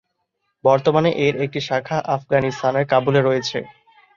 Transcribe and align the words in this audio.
বর্তমানে 0.63 1.09
এর 1.25 1.35
একটি 1.45 1.59
শাখা 1.67 1.97
আফগানিস্তানের 2.15 2.85
কাবুলে 2.91 3.21
রয়েছে। 3.21 3.57